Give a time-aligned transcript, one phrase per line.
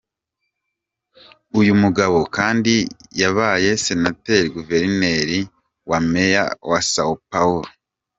[1.59, 2.73] Uyu mugabo kandi
[3.21, 5.39] yabaye Senateri, Guverineri
[5.89, 7.67] na Meya wa São Paulo.